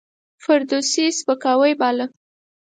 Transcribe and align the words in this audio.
فردوسي 0.43 1.05
سپکاوی 1.19 1.73
باله. 1.79 2.05